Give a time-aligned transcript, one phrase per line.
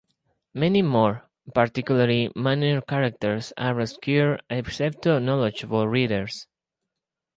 [0.55, 6.47] Many more, particularly minor characters, are obscure except to knowledgeable readers.